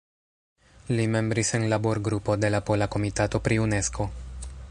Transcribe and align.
Li 0.97 1.05
membris 1.15 1.53
en 1.59 1.67
Labor-Grupo 1.73 2.35
de 2.45 2.49
la 2.55 2.63
Pola 2.71 2.87
Komitato 2.97 3.39
pri 3.49 3.59
Unesko. 3.67 4.09